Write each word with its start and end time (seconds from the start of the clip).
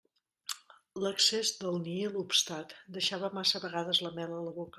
L'excés 1.03 1.51
del 1.59 1.77
nihil 1.83 2.17
obstat 2.23 2.75
deixava 2.97 3.31
massa 3.41 3.63
vegades 3.69 4.03
la 4.09 4.15
mel 4.19 4.37
a 4.41 4.43
la 4.49 4.57
boca. 4.59 4.69